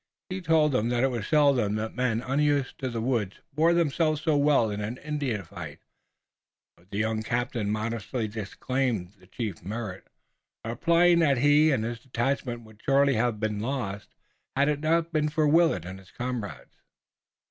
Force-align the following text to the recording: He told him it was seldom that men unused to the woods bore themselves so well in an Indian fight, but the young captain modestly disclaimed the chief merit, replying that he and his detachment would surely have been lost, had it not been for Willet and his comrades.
He 0.29 0.41
told 0.41 0.73
him 0.73 0.91
it 0.91 1.11
was 1.11 1.27
seldom 1.27 1.75
that 1.75 1.93
men 1.93 2.21
unused 2.23 2.79
to 2.79 2.89
the 2.89 3.01
woods 3.01 3.35
bore 3.53 3.71
themselves 3.75 4.21
so 4.23 4.35
well 4.35 4.71
in 4.71 4.81
an 4.81 4.97
Indian 4.97 5.43
fight, 5.43 5.77
but 6.75 6.89
the 6.89 6.97
young 6.97 7.21
captain 7.21 7.69
modestly 7.69 8.27
disclaimed 8.27 9.13
the 9.19 9.27
chief 9.27 9.63
merit, 9.63 10.07
replying 10.65 11.19
that 11.19 11.37
he 11.37 11.69
and 11.69 11.83
his 11.83 11.99
detachment 11.99 12.63
would 12.63 12.81
surely 12.83 13.13
have 13.13 13.39
been 13.39 13.59
lost, 13.59 14.09
had 14.55 14.69
it 14.69 14.79
not 14.79 15.13
been 15.13 15.29
for 15.29 15.47
Willet 15.47 15.85
and 15.85 15.99
his 15.99 16.09
comrades. 16.09 16.77